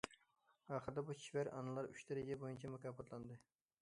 ئاخىرىدا 0.77 1.03
بۇ 1.09 1.15
چېۋەر 1.25 1.51
ئانىلار 1.57 1.91
ئۈچ 1.91 2.01
دەرىجە 2.13 2.39
بويىچە 2.45 2.73
مۇكاپاتلاندى. 2.77 3.39